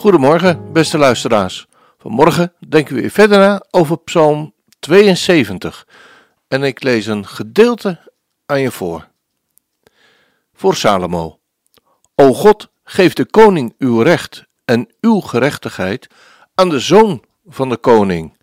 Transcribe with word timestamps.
Goedemorgen, 0.00 0.72
beste 0.72 0.98
luisteraars. 0.98 1.66
Vanmorgen 1.98 2.52
denken 2.68 2.94
we 2.94 3.00
weer 3.00 3.10
verder 3.10 3.38
na 3.38 3.62
over 3.70 3.98
Psalm 3.98 4.54
72 4.78 5.86
en 6.48 6.62
ik 6.62 6.82
lees 6.82 7.06
een 7.06 7.26
gedeelte 7.26 8.00
aan 8.46 8.60
je 8.60 8.70
voor. 8.70 9.08
Voor 10.54 10.74
Salomo. 10.74 11.38
O 12.14 12.32
God, 12.32 12.68
geef 12.84 13.12
de 13.12 13.24
koning 13.24 13.74
uw 13.78 14.00
recht 14.00 14.44
en 14.64 14.88
uw 15.00 15.20
gerechtigheid 15.20 16.06
aan 16.54 16.68
de 16.68 16.78
zoon 16.78 17.24
van 17.46 17.68
de 17.68 17.76
koning. 17.76 18.36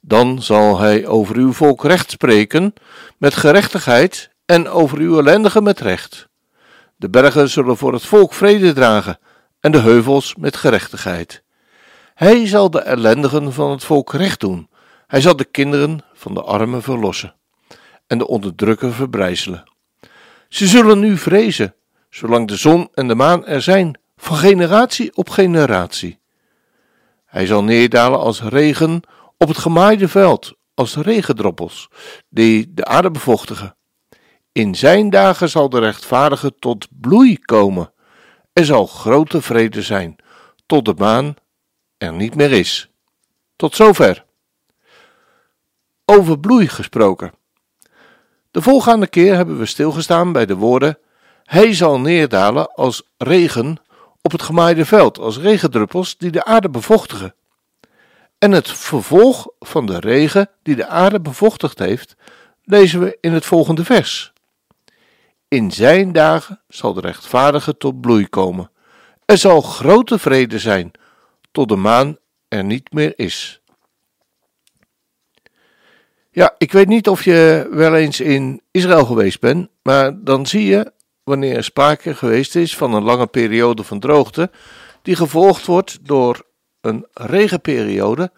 Dan 0.00 0.42
zal 0.42 0.78
hij 0.78 1.06
over 1.06 1.36
uw 1.36 1.52
volk 1.52 1.84
recht 1.84 2.10
spreken 2.10 2.74
met 3.18 3.34
gerechtigheid 3.34 4.30
en 4.46 4.68
over 4.68 4.98
uw 4.98 5.18
ellendigen 5.18 5.62
met 5.62 5.80
recht. 5.80 6.28
De 6.96 7.10
bergen 7.10 7.48
zullen 7.48 7.76
voor 7.76 7.92
het 7.92 8.04
volk 8.04 8.34
vrede 8.34 8.72
dragen 8.72 9.18
en 9.66 9.72
de 9.72 9.80
heuvels 9.80 10.34
met 10.34 10.56
gerechtigheid. 10.56 11.42
Hij 12.14 12.46
zal 12.46 12.70
de 12.70 12.80
ellendigen 12.80 13.52
van 13.52 13.70
het 13.70 13.84
volk 13.84 14.12
recht 14.12 14.40
doen. 14.40 14.68
Hij 15.06 15.20
zal 15.20 15.36
de 15.36 15.44
kinderen 15.44 16.00
van 16.14 16.34
de 16.34 16.42
armen 16.42 16.82
verlossen 16.82 17.34
en 18.06 18.18
de 18.18 18.26
onderdrukker 18.26 18.92
verbrijzelen. 18.92 19.64
Ze 20.48 20.66
zullen 20.66 20.98
nu 20.98 21.16
vrezen, 21.16 21.74
zolang 22.10 22.48
de 22.48 22.56
zon 22.56 22.88
en 22.94 23.08
de 23.08 23.14
maan 23.14 23.46
er 23.46 23.62
zijn, 23.62 23.98
van 24.16 24.36
generatie 24.36 25.16
op 25.16 25.28
generatie. 25.30 26.18
Hij 27.24 27.46
zal 27.46 27.64
neerdalen 27.64 28.18
als 28.18 28.42
regen 28.42 29.00
op 29.38 29.48
het 29.48 29.58
gemaaide 29.58 30.08
veld, 30.08 30.54
als 30.74 30.96
regendroppels, 30.96 31.88
die 32.28 32.74
de 32.74 32.84
aarde 32.84 33.10
bevochtigen. 33.10 33.76
In 34.52 34.74
zijn 34.74 35.10
dagen 35.10 35.48
zal 35.48 35.68
de 35.68 35.78
rechtvaardige 35.78 36.54
tot 36.58 36.86
bloei 36.90 37.38
komen. 37.38 37.94
Er 38.56 38.64
zal 38.64 38.86
grote 38.86 39.42
vrede 39.42 39.82
zijn, 39.82 40.16
tot 40.66 40.84
de 40.84 40.94
maan 40.98 41.34
er 41.98 42.12
niet 42.12 42.34
meer 42.34 42.52
is. 42.52 42.90
Tot 43.56 43.74
zover. 43.74 44.24
Over 46.04 46.38
bloei 46.38 46.68
gesproken. 46.68 47.32
De 48.50 48.62
volgende 48.62 49.06
keer 49.06 49.34
hebben 49.34 49.58
we 49.58 49.66
stilgestaan 49.66 50.32
bij 50.32 50.46
de 50.46 50.54
woorden: 50.54 50.98
Hij 51.44 51.74
zal 51.74 52.00
neerdalen 52.00 52.74
als 52.74 53.02
regen 53.16 53.76
op 54.22 54.32
het 54.32 54.42
gemaaide 54.42 54.84
veld, 54.84 55.18
als 55.18 55.38
regendruppels 55.38 56.16
die 56.16 56.30
de 56.30 56.44
aarde 56.44 56.70
bevochtigen. 56.70 57.34
En 58.38 58.52
het 58.52 58.70
vervolg 58.70 59.48
van 59.58 59.86
de 59.86 60.00
regen 60.00 60.50
die 60.62 60.76
de 60.76 60.86
aarde 60.86 61.20
bevochtigd 61.20 61.78
heeft, 61.78 62.16
lezen 62.62 63.00
we 63.00 63.18
in 63.20 63.32
het 63.32 63.46
volgende 63.46 63.84
vers. 63.84 64.34
In 65.48 65.72
zijn 65.72 66.12
dagen 66.12 66.60
zal 66.68 66.92
de 66.92 67.00
rechtvaardige 67.00 67.76
tot 67.76 68.00
bloei 68.00 68.28
komen. 68.28 68.70
Er 69.24 69.38
zal 69.38 69.60
grote 69.60 70.18
vrede 70.18 70.58
zijn, 70.58 70.90
tot 71.52 71.68
de 71.68 71.76
maan 71.76 72.16
er 72.48 72.64
niet 72.64 72.92
meer 72.92 73.12
is. 73.16 73.60
Ja, 76.30 76.54
ik 76.58 76.72
weet 76.72 76.88
niet 76.88 77.08
of 77.08 77.24
je 77.24 77.68
wel 77.70 77.94
eens 77.94 78.20
in 78.20 78.62
Israël 78.70 79.04
geweest 79.04 79.40
bent, 79.40 79.68
maar 79.82 80.24
dan 80.24 80.46
zie 80.46 80.66
je, 80.66 80.92
wanneer 81.24 81.56
er 81.56 81.64
sprake 81.64 82.14
geweest 82.14 82.56
is 82.56 82.76
van 82.76 82.94
een 82.94 83.02
lange 83.02 83.26
periode 83.26 83.84
van 83.84 84.00
droogte, 84.00 84.50
die 85.02 85.16
gevolgd 85.16 85.66
wordt 85.66 85.98
door 86.02 86.42
een 86.80 87.06
regenperiode, 87.12 88.32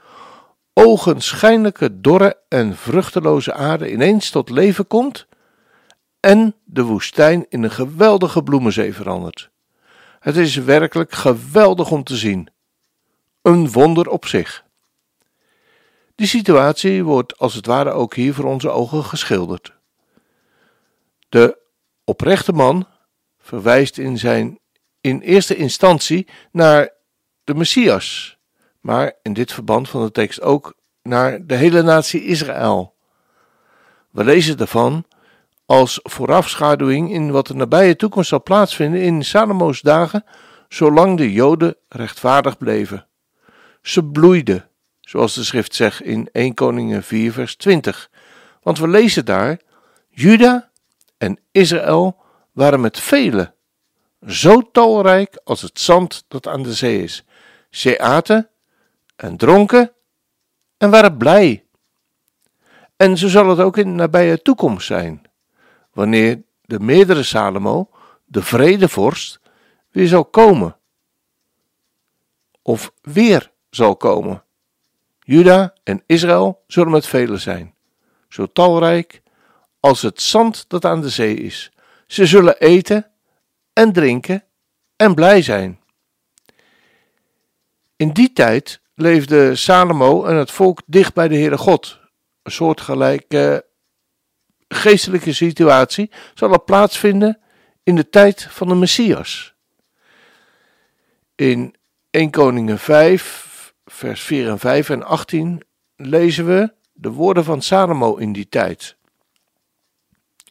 ogenschijnlijke 0.73 2.01
dorre 2.01 2.37
en 2.49 2.77
vruchteloze 2.77 3.53
aarde 3.53 3.93
ineens 3.93 4.31
tot 4.31 4.51
leven 4.51 4.87
komt 4.87 5.28
en 6.21 6.55
de 6.65 6.83
woestijn 6.83 7.47
in 7.49 7.63
een 7.63 7.71
geweldige 7.71 8.43
bloemenzee 8.43 8.95
verandert. 8.95 9.51
Het 10.21 10.37
is 10.37 10.57
werkelijk 10.57 11.13
geweldig 11.13 11.91
om 11.91 12.05
te 12.05 12.17
zien. 12.17 12.49
Een 13.43 13.71
wonder 13.71 14.09
op 14.09 14.27
zich. 14.27 14.65
Die 16.15 16.27
situatie 16.27 17.05
wordt 17.05 17.39
als 17.39 17.55
het 17.55 17.67
ware 17.67 17.91
ook 17.91 18.15
hier 18.15 18.35
voor 18.35 18.45
onze 18.45 18.71
ogen 18.71 19.05
geschilderd. 19.05 19.73
De 21.29 21.59
oprechte 22.05 22.53
man 22.53 22.87
verwijst 23.39 23.99
in 23.99 24.19
zijn 24.19 24.59
in 25.01 25.21
eerste 25.21 25.57
instantie 25.57 26.29
naar 26.53 26.91
de 27.45 27.55
Messias, 27.55 28.39
maar 28.81 29.13
in 29.23 29.33
dit 29.33 29.53
verband 29.53 29.89
van 29.89 30.05
de 30.05 30.11
tekst 30.11 30.41
ook 30.41 30.75
naar 31.03 31.47
de 31.47 31.55
hele 31.55 31.83
natie 31.83 32.25
Israël. 32.25 32.95
We 34.11 34.25
lezen 34.25 34.59
ervan 34.59 35.05
als 35.69 36.01
voorafschaduwing 36.03 37.13
in 37.13 37.31
wat 37.31 37.47
de 37.47 37.55
nabije 37.55 37.97
toekomst 37.97 38.29
zal 38.29 38.43
plaatsvinden 38.43 39.01
in 39.01 39.25
Salomo's 39.25 39.81
dagen, 39.81 40.25
zolang 40.69 41.17
de 41.17 41.33
Joden 41.33 41.77
rechtvaardig 41.89 42.59
bleven. 42.59 43.07
Ze 43.83 44.05
bloeiden, 44.05 44.69
zoals 45.01 45.35
de 45.35 45.45
schrift 45.45 45.75
zegt 45.75 46.01
in 46.01 46.29
1 46.33 46.55
Koningen 46.55 47.03
4 47.03 47.33
vers 47.33 47.57
20. 47.57 48.11
Want 48.63 48.79
we 48.79 48.89
lezen 48.89 49.25
daar, 49.25 49.61
Juda 50.09 50.71
en 51.19 51.39
Israël 51.53 52.17
waren 52.53 52.81
met 52.81 53.01
velen, 53.01 53.55
zo 54.27 54.71
talrijk 54.73 55.41
als 55.45 55.63
het 55.63 55.81
zand 55.81 56.25
dat 56.29 56.47
aan 56.47 56.63
de 56.63 56.75
zee 56.75 57.03
is. 57.03 57.25
Ze 57.71 58.01
aten 58.01 58.49
en 59.17 59.37
dronken 59.37 59.93
en 60.79 60.91
waren 60.91 61.17
blij. 61.17 61.65
En 62.97 63.19
zo 63.19 63.29
zal 63.29 63.49
het 63.49 63.59
ook 63.61 63.77
in 63.77 63.87
de 63.89 63.95
nabije 63.95 64.43
toekomst 64.43 64.87
zijn, 64.87 65.28
wanneer 65.99 66.43
de 66.63 66.81
meerdere 66.81 67.23
Salomo, 67.23 67.91
de 68.25 68.43
vredevorst, 68.43 69.41
weer 69.91 70.09
zal 70.09 70.25
komen. 70.25 70.77
Of 72.63 72.93
weer 73.03 73.51
zal 73.71 73.97
komen. 73.97 74.45
Juda 75.21 75.75
en 75.85 76.03
Israël 76.07 76.63
zullen 76.67 76.93
met 76.93 77.07
velen 77.07 77.41
zijn, 77.41 77.75
zo 78.29 78.47
talrijk 78.47 79.23
als 79.81 80.03
het 80.03 80.23
zand 80.23 80.65
dat 80.69 80.85
aan 80.85 81.01
de 81.01 81.09
zee 81.09 81.35
is. 81.35 81.73
Ze 82.07 82.27
zullen 82.27 82.59
eten 82.59 83.11
en 83.73 83.93
drinken 83.93 84.45
en 84.97 85.15
blij 85.15 85.43
zijn. 85.43 85.81
In 87.97 88.13
die 88.13 88.33
tijd 88.33 88.81
leefde 88.95 89.57
Salomo 89.57 90.25
en 90.25 90.37
het 90.37 90.51
volk 90.51 90.81
dicht 90.87 91.15
bij 91.15 91.29
de 91.29 91.37
Heere 91.37 91.59
God. 91.59 92.01
Een 92.43 92.53
soortgelijke 92.53 93.68
geestelijke 94.69 95.33
situatie 95.33 96.11
zal 96.35 96.53
er 96.53 96.61
plaatsvinden 96.61 97.39
in 97.83 97.95
de 97.95 98.09
tijd 98.09 98.47
van 98.51 98.69
de 98.69 98.75
Messias. 98.75 99.55
In 101.35 101.75
1 102.11 102.31
Koningen 102.31 102.79
5, 102.79 103.75
vers 103.85 104.21
4 104.21 104.49
en 104.49 104.59
5 104.59 104.91
en 104.91 105.03
18 105.03 105.63
lezen 105.97 106.47
we 106.47 106.73
de 106.93 107.11
woorden 107.11 107.45
van 107.45 107.63
Salomo 107.63 108.17
in 108.17 108.33
die 108.33 108.49
tijd. 108.49 108.97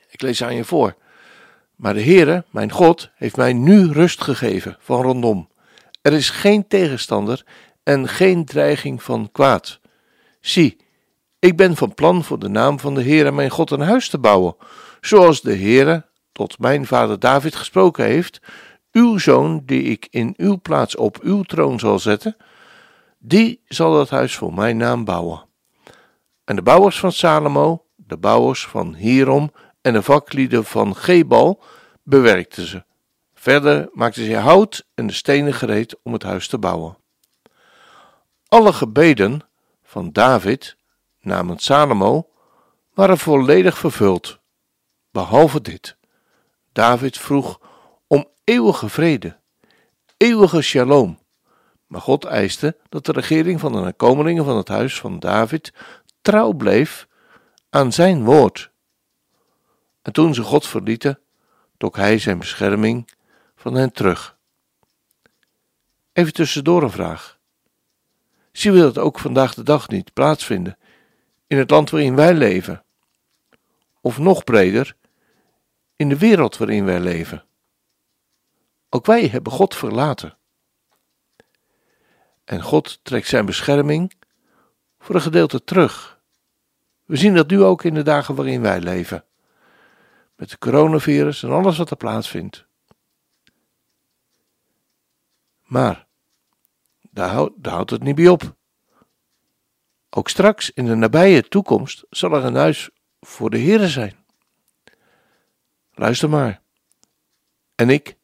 Ik 0.10 0.22
lees 0.22 0.44
aan 0.44 0.56
je 0.56 0.64
voor. 0.64 0.96
Maar 1.76 1.94
de 1.94 2.04
Heere, 2.04 2.46
mijn 2.50 2.72
God, 2.72 3.10
heeft 3.16 3.36
mij 3.36 3.54
nu 3.54 3.92
rust 3.92 4.22
gegeven 4.22 4.78
van 4.80 5.02
rondom. 5.02 5.50
Er 6.02 6.14
is 6.14 6.30
geen 6.30 6.68
tegenstander 6.68 7.46
en 7.84 8.08
geen 8.08 8.46
dreiging 8.46 9.04
van 9.04 9.32
kwaad. 9.32 9.80
Zie, 10.40 10.78
ik 11.40 11.58
ben 11.58 11.76
van 11.76 11.94
plan 11.94 12.24
voor 12.24 12.40
de 12.40 12.50
naam 12.50 12.80
van 12.80 12.94
de 12.94 13.04
Heere 13.04 13.32
mijn 13.32 13.50
God 13.50 13.72
een 13.72 13.82
huis 13.82 14.10
te 14.10 14.20
bouwen, 14.20 14.56
zoals 15.02 15.42
de 15.42 15.56
Heere 15.56 16.06
tot 16.32 16.60
mijn 16.60 16.86
vader 16.86 17.20
David 17.20 17.56
gesproken 17.56 18.06
heeft, 18.06 18.40
uw 18.92 19.18
zoon 19.18 19.62
die 19.66 19.84
ik 19.84 20.08
in 20.10 20.34
uw 20.38 20.60
plaats 20.62 20.96
op 20.96 21.20
uw 21.22 21.42
troon 21.42 21.80
zal 21.80 22.00
zetten, 22.00 22.38
die 23.20 23.62
zal 23.68 23.94
dat 23.94 24.10
huis 24.10 24.36
voor 24.36 24.54
mijn 24.54 24.78
naam 24.78 25.06
bouwen. 25.06 25.46
En 26.44 26.56
de 26.56 26.62
bouwers 26.62 27.00
van 27.00 27.12
Salomo, 27.12 27.86
de 27.96 28.18
bouwers 28.18 28.68
van 28.68 28.96
Hierom 28.96 29.52
en 29.82 29.94
de 29.94 30.02
vaklieden 30.02 30.66
van 30.66 30.96
Gebal 30.96 31.64
bewerkten 32.04 32.68
ze. 32.68 32.86
Verder 33.34 33.90
maakten 33.94 34.26
ze 34.26 34.36
hout 34.36 34.88
en 34.94 35.08
de 35.08 35.14
stenen 35.14 35.54
gereed 35.54 35.96
om 36.04 36.14
het 36.14 36.24
huis 36.24 36.48
te 36.48 36.58
bouwen. 36.58 36.98
Alle 38.48 38.74
gebeden 38.74 39.42
van 39.84 40.12
David 40.12 40.78
namens 41.22 41.66
Salomo 41.66 42.30
waren 42.94 43.18
volledig 43.18 43.78
vervuld, 43.78 44.40
behalve 45.12 45.62
dit. 45.62 45.98
David 46.72 47.18
vroeg 47.18 47.60
om 48.08 48.28
eeuwige 48.44 48.90
vrede, 48.90 49.40
eeuwige 50.18 50.62
shalom. 50.62 51.20
Maar 51.88 52.02
God 52.02 52.26
eiste 52.26 52.78
dat 52.90 53.06
de 53.06 53.12
regering 53.12 53.60
van 53.60 53.72
de 53.72 53.80
nakomelingen 53.80 54.46
van 54.46 54.58
het 54.58 54.68
huis 54.68 55.00
van 55.00 55.20
David 55.20 55.74
trouw 56.22 56.54
bleef 56.54 57.08
aan 57.70 57.94
zijn 57.94 58.24
woord. 58.24 58.72
En 60.02 60.14
toen 60.14 60.34
ze 60.34 60.44
God 60.44 60.68
verlieten, 60.68 61.20
trok 61.78 61.96
hij 61.96 62.20
zijn 62.20 62.38
bescherming 62.40 63.10
van 63.56 63.74
hen 63.74 63.92
terug. 63.92 64.38
Even 66.14 66.34
tussendoor 66.34 66.84
een 66.84 66.92
vraag. 66.92 67.38
Zien 68.52 68.74
we 68.74 68.80
dat 68.80 68.98
ook 68.98 69.20
vandaag 69.20 69.54
de 69.54 69.64
dag 69.64 69.88
niet 69.88 70.14
plaatsvinden 70.14 70.77
in 71.48 71.58
het 71.58 71.70
land 71.70 71.90
waarin 71.90 72.16
wij 72.16 72.34
leven? 72.34 72.84
Of 74.02 74.18
nog 74.18 74.44
breder, 74.44 74.96
in 75.96 76.10
de 76.10 76.18
wereld 76.18 76.58
waarin 76.58 76.86
wij 76.86 77.00
leven? 77.00 77.46
Ook 78.90 79.06
wij 79.06 79.28
hebben 79.28 79.52
God 79.52 79.76
verlaten. 79.76 80.38
En 82.44 82.62
God 82.62 83.00
trekt 83.04 83.28
zijn 83.28 83.46
bescherming 83.46 84.14
voor 85.00 85.16
een 85.16 85.22
gedeelte 85.22 85.64
terug. 85.64 86.22
We 87.06 87.16
zien 87.16 87.36
dat 87.36 87.50
nu 87.50 87.64
ook 87.64 87.84
in 87.84 87.94
de 87.94 88.04
dagen 88.04 88.36
waarin 88.36 88.62
wij 88.62 88.80
leven. 88.80 89.26
Met 90.36 90.50
de 90.50 90.58
coronavirus 90.58 91.44
en 91.44 91.52
alles 91.52 91.78
wat 91.78 91.90
er 91.90 91.98
plaatsvindt. 91.98 92.66
Maar 95.64 96.08
daar 97.02 97.30
houdt, 97.30 97.64
daar 97.64 97.74
houdt 97.74 97.92
het 97.92 98.04
niet 98.04 98.16
bij 98.16 98.28
op. 98.28 98.56
Ook 100.18 100.30
straks 100.30 100.72
in 100.72 100.86
de 100.86 100.96
nabije 100.96 101.48
toekomst 101.48 102.04
zal 102.10 102.34
er 102.34 102.46
een 102.46 102.56
huis 102.56 102.90
voor 103.20 103.50
de 103.50 103.60
Here 103.60 103.88
zijn. 103.88 104.16
Luister 105.94 106.30
maar. 106.30 106.62
En 107.76 107.90
ik, 107.90 108.18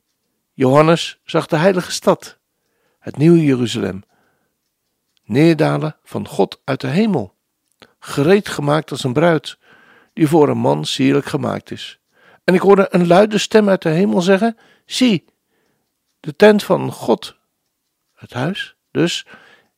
Johannes, 0.53 1.19
zag 1.23 1.47
de 1.47 1.55
heilige 1.55 1.91
stad, 1.91 2.37
het 2.99 3.17
nieuwe 3.17 3.43
Jeruzalem, 3.43 4.03
neerdalen 5.23 5.95
van 6.03 6.27
God 6.27 6.61
uit 6.63 6.81
de 6.81 6.87
hemel, 6.87 7.35
gereed 7.99 8.49
gemaakt 8.49 8.91
als 8.91 9.03
een 9.03 9.13
bruid, 9.13 9.57
die 10.13 10.27
voor 10.27 10.49
een 10.49 10.57
man 10.57 10.85
sierlijk 10.85 11.25
gemaakt 11.25 11.71
is. 11.71 11.99
En 12.43 12.53
ik 12.53 12.61
hoorde 12.61 12.87
een 12.89 13.07
luide 13.07 13.37
stem 13.37 13.69
uit 13.69 13.81
de 13.81 13.89
hemel 13.89 14.21
zeggen: 14.21 14.57
Zie, 14.85 15.25
de 16.19 16.35
tent 16.35 16.63
van 16.63 16.91
God, 16.91 17.37
het 18.13 18.33
huis 18.33 18.75
dus, 18.91 19.27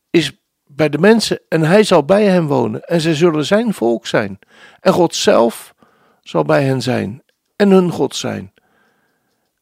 is 0.10 0.32
bij 0.76 0.90
de 0.90 0.98
mensen 0.98 1.40
en 1.50 1.62
hij 1.62 1.84
zal 1.84 2.06
bij 2.06 2.26
hen 2.26 2.46
wonen 2.46 2.84
en 2.84 3.02
zij 3.02 3.16
zullen 3.16 3.46
zijn 3.46 3.74
volk 3.74 4.08
zijn. 4.08 4.40
En 4.80 4.94
God 4.94 5.16
zelf 5.16 5.74
zal 6.22 6.44
bij 6.44 6.64
hen 6.64 6.82
zijn 6.82 7.24
en 7.56 7.70
hun 7.70 7.92
God 7.92 8.16
zijn. 8.16 8.54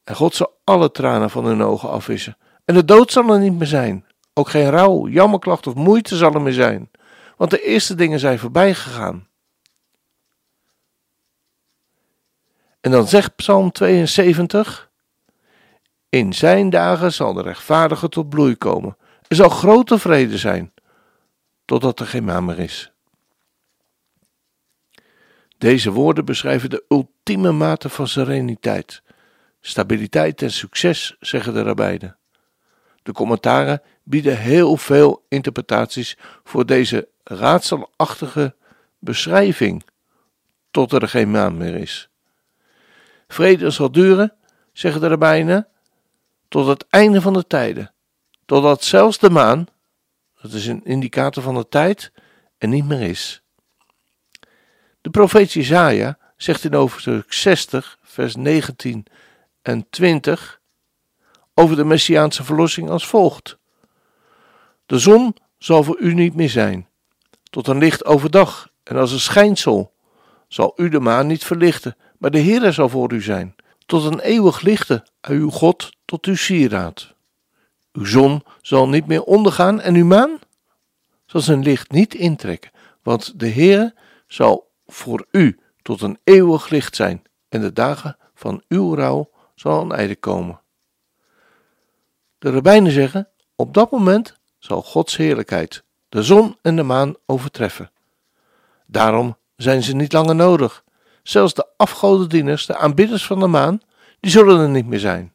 En 0.04 0.16
God 0.16 0.36
zal 0.36 0.60
alle 0.64 0.92
tranen 0.92 1.30
van 1.30 1.46
hun 1.46 1.62
ogen 1.62 1.90
afwissen. 1.90 2.38
En 2.66 2.74
de 2.74 2.86
dood 2.86 3.12
zal 3.12 3.30
er 3.30 3.40
niet 3.40 3.58
meer 3.58 3.68
zijn. 3.68 4.06
Ook 4.34 4.50
geen 4.50 4.70
rouw, 4.70 5.08
jammerklacht 5.08 5.68
of 5.68 5.74
moeite 5.76 6.16
zal 6.16 6.34
er 6.34 6.42
meer 6.42 6.54
zijn. 6.54 6.92
Want 7.38 7.52
de 7.52 7.62
eerste 7.62 7.96
dingen 7.96 8.20
zijn 8.20 8.40
voorbij 8.40 8.74
gegaan. 8.74 9.28
En 12.82 12.92
dan 12.92 13.08
zegt 13.08 13.36
Psalm 13.36 13.72
72: 13.72 14.90
In 16.10 16.34
zijn 16.34 16.70
dagen 16.70 17.14
zal 17.14 17.34
de 17.34 17.42
rechtvaardige 17.42 18.10
tot 18.10 18.30
bloei 18.30 18.56
komen. 18.56 18.98
Er 19.28 19.36
zal 19.36 19.50
grote 19.50 19.98
vrede 20.00 20.38
zijn, 20.38 20.73
totdat 21.66 22.00
er 22.00 22.06
geen 22.06 22.24
maan 22.24 22.46
meer 22.46 22.60
is. 22.60 22.92
Deze 25.58 25.92
woorden 25.92 26.26
beschrijven 26.26 26.70
de 26.70 26.84
ultieme 26.90 27.52
mate 27.52 27.90
van 27.90 28.08
sereniteit, 28.08 29.02
stabiliteit 29.62 30.42
en 30.42 30.52
succes, 30.52 31.16
zeggen 31.20 31.54
de 31.54 31.62
rabbijnen. 31.62 32.18
De 33.04 33.12
commentaren 33.12 33.82
bieden 34.04 34.38
heel 34.38 34.78
veel 34.78 35.26
interpretaties 35.30 36.18
voor 36.44 36.66
deze 36.66 37.08
raadselachtige 37.24 38.56
beschrijving, 39.00 39.84
tot 40.72 40.92
er 40.92 41.08
geen 41.08 41.32
maan 41.32 41.58
meer 41.58 41.76
is. 41.76 42.10
Vrede 43.28 43.70
zal 43.70 43.92
duren, 43.92 44.34
zeggen 44.74 45.02
de 45.02 45.08
rabbijnen, 45.08 45.68
tot 46.48 46.68
het 46.68 46.86
einde 46.90 47.22
van 47.22 47.34
de 47.34 47.48
tijden, 47.48 47.94
totdat 48.46 48.84
zelfs 48.84 49.18
de 49.18 49.30
maan, 49.30 49.68
dat 50.44 50.54
is 50.54 50.68
een 50.68 50.84
indicator 50.84 51.44
van 51.44 51.56
de 51.56 51.70
tijd, 51.70 52.12
er 52.58 52.68
niet 52.68 52.86
meer 52.86 53.02
is. 53.02 53.44
De 55.02 55.10
profeet 55.10 55.52
Jezaja 55.52 56.18
zegt 56.38 56.64
in 56.64 56.74
hoofdstuk 56.74 57.34
60, 57.34 57.98
vers 58.02 58.36
19 58.36 59.06
en 59.62 59.90
20 59.90 60.62
over 61.54 61.76
de 61.76 61.86
messiaanse 61.86 62.44
verlossing 62.44 62.90
als 62.90 63.08
volgt. 63.08 63.58
De 64.86 65.00
zon 65.00 65.36
zal 65.58 65.84
voor 65.84 66.00
u 66.00 66.14
niet 66.14 66.36
meer 66.36 66.50
zijn, 66.50 66.88
tot 67.50 67.68
een 67.68 67.78
licht 67.78 68.06
overdag 68.06 68.70
en 68.84 68.96
als 68.96 69.12
een 69.12 69.20
schijnsel 69.20 69.94
zal 70.48 70.74
u 70.76 70.90
de 70.90 71.00
maan 71.00 71.28
niet 71.28 71.44
verlichten, 71.44 71.96
maar 72.18 72.32
de 72.32 72.42
Heere 72.42 72.72
zal 72.72 72.90
voor 72.90 73.14
u 73.14 73.22
zijn, 73.22 73.56
tot 73.86 74.04
een 74.04 74.20
eeuwig 74.20 74.62
lichte, 74.62 75.08
uw 75.22 75.50
God 75.50 75.92
tot 76.06 76.26
uw 76.26 76.36
sieraad. 76.36 77.13
Uw 77.94 78.06
zon 78.06 78.44
zal 78.62 78.90
niet 78.90 79.08
meer 79.08 79.24
ondergaan 79.24 79.82
en 79.82 79.96
uw 79.96 80.06
maan 80.06 80.40
zal 81.26 81.42
zijn 81.42 81.64
licht 81.64 81.92
niet 81.92 82.14
intrekken, 82.14 82.72
want 83.04 83.40
de 83.40 83.50
Heere 83.50 83.96
zal 84.28 84.72
voor 84.86 85.26
u 85.32 85.60
tot 85.82 86.02
een 86.02 86.20
eeuwig 86.24 86.70
licht 86.70 86.96
zijn 86.96 87.24
en 87.50 87.62
de 87.62 87.74
dagen 87.74 88.18
van 88.34 88.64
uw 88.68 88.96
rouw 88.96 89.30
zal 89.56 89.82
een 89.82 89.92
einde 89.92 90.16
komen. 90.16 90.62
De 92.40 92.52
rabbijnen 92.52 92.92
zeggen, 92.92 93.28
op 93.56 93.74
dat 93.74 93.92
moment 93.92 94.38
zal 94.60 94.82
Gods 94.82 95.18
heerlijkheid 95.18 95.84
de 96.10 96.24
zon 96.24 96.58
en 96.62 96.76
de 96.76 96.84
maan 96.84 97.16
overtreffen. 97.26 97.92
Daarom 98.86 99.38
zijn 99.56 99.84
ze 99.84 99.96
niet 99.96 100.14
langer 100.14 100.36
nodig. 100.36 100.84
Zelfs 101.24 101.54
de 101.54 101.68
afgodendieners, 101.78 102.66
de 102.66 102.78
aanbidders 102.78 103.26
van 103.26 103.40
de 103.40 103.48
maan, 103.48 103.80
die 104.20 104.32
zullen 104.32 104.60
er 104.60 104.70
niet 104.70 104.86
meer 104.86 105.00
zijn. 105.00 105.33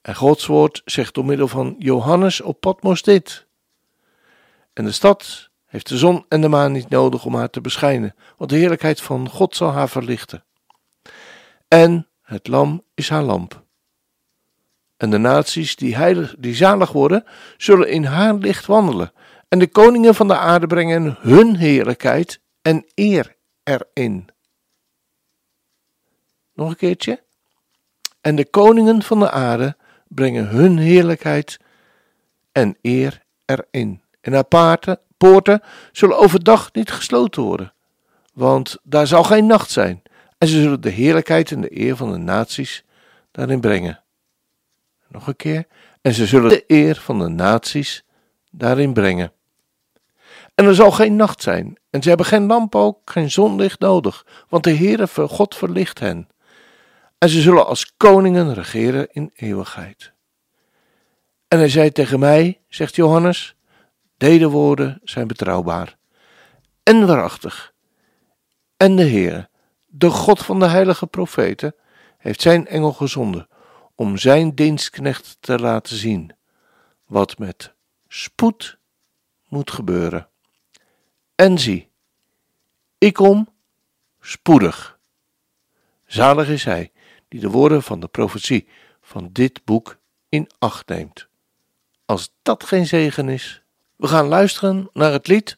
En 0.00 0.14
Gods 0.14 0.46
woord 0.46 0.82
zegt 0.84 1.14
door 1.14 1.24
middel 1.24 1.48
van 1.48 1.74
Johannes 1.78 2.40
op 2.40 2.60
Patmos 2.60 3.02
dit. 3.02 3.46
En 4.72 4.84
de 4.84 4.92
stad 4.92 5.50
heeft 5.66 5.88
de 5.88 5.98
zon 5.98 6.24
en 6.28 6.40
de 6.40 6.48
maan 6.48 6.72
niet 6.72 6.88
nodig 6.88 7.24
om 7.24 7.34
haar 7.34 7.50
te 7.50 7.60
beschijnen, 7.60 8.14
want 8.36 8.50
de 8.50 8.56
heerlijkheid 8.56 9.00
van 9.00 9.28
God 9.28 9.56
zal 9.56 9.70
haar 9.70 9.88
verlichten. 9.88 10.44
En 11.68 12.08
het 12.22 12.48
lam 12.48 12.84
is 12.94 13.08
haar 13.08 13.22
lamp. 13.22 13.64
En 14.96 15.10
de 15.10 15.18
naties 15.18 15.76
die, 15.76 15.96
heilig, 15.96 16.34
die 16.38 16.54
zalig 16.54 16.92
worden, 16.92 17.24
zullen 17.56 17.88
in 17.88 18.04
haar 18.04 18.34
licht 18.34 18.66
wandelen. 18.66 19.12
En 19.48 19.58
de 19.58 19.68
koningen 19.68 20.14
van 20.14 20.28
de 20.28 20.36
aarde 20.36 20.66
brengen 20.66 21.16
hun 21.20 21.56
heerlijkheid 21.56 22.40
en 22.62 22.84
eer 22.94 23.36
erin. 23.62 24.28
Nog 26.54 26.68
een 26.68 26.76
keertje. 26.76 27.22
En 28.20 28.36
de 28.36 28.50
koningen 28.50 29.02
van 29.02 29.18
de 29.18 29.30
aarde 29.30 29.76
brengen 30.14 30.48
hun 30.48 30.78
heerlijkheid 30.78 31.58
en 32.52 32.76
eer 32.82 33.22
erin. 33.44 34.02
En 34.20 34.32
haar 34.32 34.98
poorten 35.16 35.62
zullen 35.92 36.18
overdag 36.18 36.72
niet 36.72 36.90
gesloten 36.90 37.42
worden, 37.42 37.72
want 38.32 38.78
daar 38.82 39.06
zal 39.06 39.24
geen 39.24 39.46
nacht 39.46 39.70
zijn. 39.70 40.02
En 40.38 40.48
ze 40.48 40.60
zullen 40.60 40.80
de 40.80 40.90
heerlijkheid 40.90 41.52
en 41.52 41.60
de 41.60 41.80
eer 41.80 41.96
van 41.96 42.12
de 42.12 42.18
naties 42.18 42.84
daarin 43.30 43.60
brengen. 43.60 44.02
Nog 45.08 45.26
een 45.26 45.36
keer. 45.36 45.66
En 46.02 46.14
ze 46.14 46.26
zullen 46.26 46.48
de 46.48 46.64
eer 46.66 46.96
van 46.96 47.18
de 47.18 47.28
naties 47.28 48.04
daarin 48.50 48.92
brengen. 48.92 49.32
En 50.54 50.64
er 50.64 50.74
zal 50.74 50.90
geen 50.90 51.16
nacht 51.16 51.42
zijn, 51.42 51.78
en 51.90 52.02
ze 52.02 52.08
hebben 52.08 52.26
geen 52.26 52.46
lamp 52.46 52.74
ook, 52.74 52.98
geen 53.04 53.30
zonlicht 53.30 53.80
nodig, 53.80 54.26
want 54.48 54.64
de 54.64 54.74
Heere 54.74 55.06
God 55.06 55.54
verlicht 55.54 55.98
hen. 55.98 56.28
En 57.20 57.28
ze 57.28 57.40
zullen 57.40 57.66
als 57.66 57.96
koningen 57.96 58.54
regeren 58.54 59.08
in 59.12 59.30
eeuwigheid. 59.34 60.12
En 61.48 61.58
hij 61.58 61.68
zei 61.68 61.92
tegen 61.92 62.18
mij, 62.18 62.60
zegt 62.68 62.96
Johannes, 62.96 63.54
deze 64.16 64.48
woorden 64.48 65.00
zijn 65.04 65.26
betrouwbaar 65.26 65.96
en 66.82 67.06
waarachtig. 67.06 67.72
En 68.76 68.96
de 68.96 69.02
Heere, 69.02 69.48
de 69.86 70.10
God 70.10 70.38
van 70.38 70.58
de 70.58 70.66
heilige 70.66 71.06
profeten, 71.06 71.74
heeft 72.18 72.40
zijn 72.40 72.66
engel 72.66 72.92
gezonden 72.92 73.48
om 73.94 74.18
zijn 74.18 74.54
dienstknecht 74.54 75.36
te 75.40 75.58
laten 75.58 75.96
zien 75.96 76.36
wat 77.06 77.38
met 77.38 77.74
spoed 78.08 78.78
moet 79.48 79.70
gebeuren. 79.70 80.28
En 81.34 81.58
zie, 81.58 81.90
ik 82.98 83.14
kom 83.14 83.48
spoedig. 84.20 84.98
Zalig 86.06 86.48
is 86.48 86.64
hij 86.64 86.92
die 87.30 87.40
de 87.40 87.50
woorden 87.50 87.82
van 87.82 88.00
de 88.00 88.08
profetie 88.08 88.68
van 89.00 89.28
dit 89.32 89.64
boek 89.64 89.96
in 90.28 90.50
acht 90.58 90.88
neemt. 90.88 91.28
Als 92.04 92.32
dat 92.42 92.64
geen 92.64 92.86
zegen 92.86 93.28
is, 93.28 93.62
we 93.96 94.06
gaan 94.06 94.26
luisteren 94.26 94.90
naar 94.92 95.12
het 95.12 95.26
lied 95.26 95.56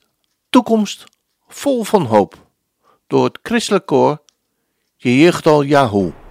Toekomst 0.50 1.05
vol 1.49 1.85
van 1.85 2.05
hoop 2.05 2.47
door 3.07 3.25
het 3.25 3.38
christelijk 3.43 3.87
koor 3.87 4.23
Jeugdal 4.97 5.62
Yahoo. 5.62 6.22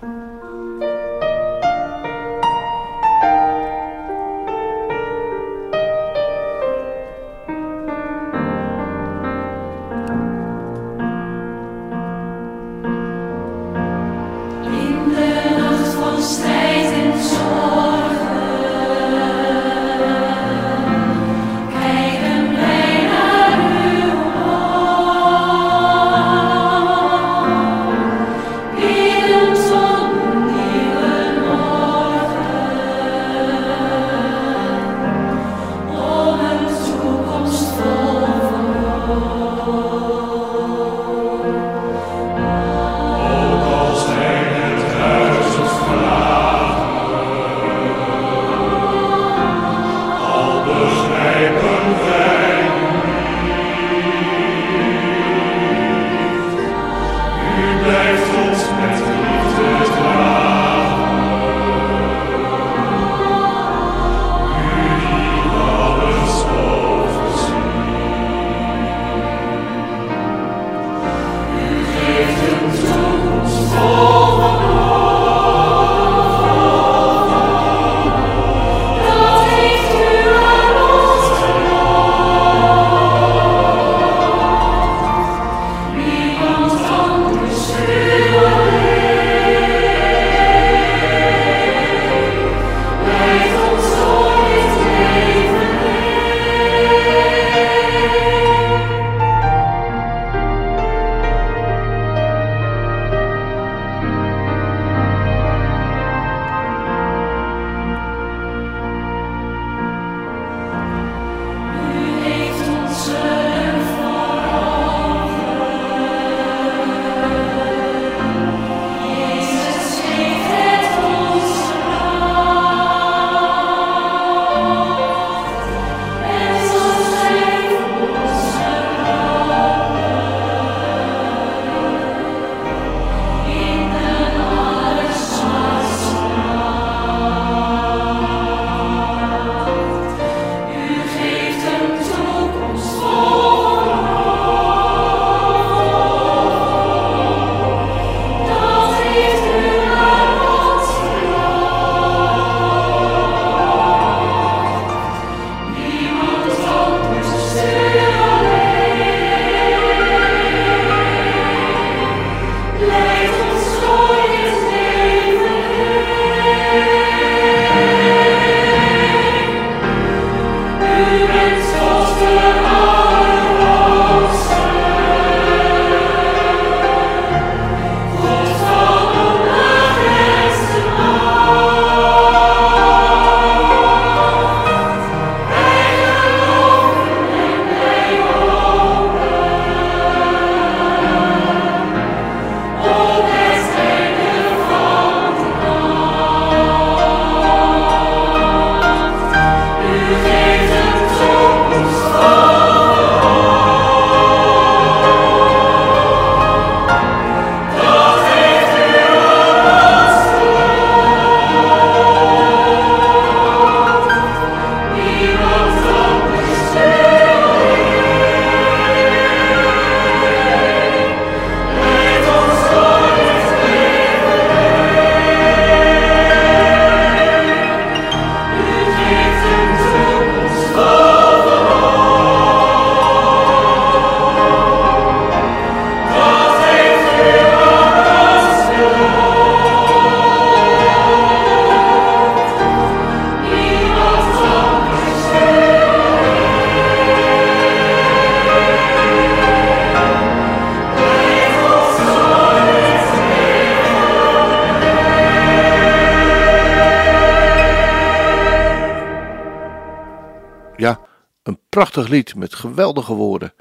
Prachtig 261.71 262.07
lied 262.07 262.35
met 262.35 262.55
geweldige 262.55 263.13
woorden. 263.13 263.53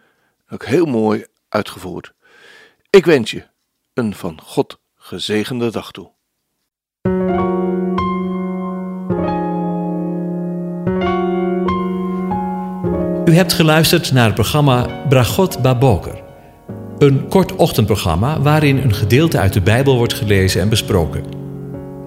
Ook 0.48 0.64
heel 0.64 0.86
mooi 0.86 1.24
uitgevoerd. 1.48 2.12
Ik 2.90 3.04
wens 3.04 3.30
je 3.30 3.46
een 3.94 4.14
van 4.14 4.40
God 4.42 4.78
gezegende 4.96 5.70
dag 5.70 5.90
toe. 5.90 6.10
U 13.24 13.34
hebt 13.34 13.52
geluisterd 13.52 14.12
naar 14.12 14.24
het 14.24 14.34
programma 14.34 15.06
Bragot 15.08 15.62
Baboker. 15.62 16.22
Een 16.98 17.28
kort 17.28 17.56
ochtendprogramma 17.56 18.40
waarin 18.40 18.76
een 18.76 18.94
gedeelte 18.94 19.38
uit 19.38 19.52
de 19.52 19.60
Bijbel 19.60 19.96
wordt 19.96 20.14
gelezen 20.14 20.60
en 20.60 20.68
besproken. 20.68 21.24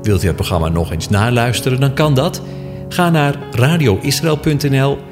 Wilt 0.01 0.23
u 0.23 0.27
het 0.27 0.35
programma 0.35 0.69
nog 0.69 0.91
eens 0.91 1.09
naluisteren, 1.09 1.79
dan 1.79 1.93
kan 1.93 2.13
dat. 2.13 2.41
Ga 2.89 3.09
naar 3.09 3.37
radioisrael.nl 3.51 5.11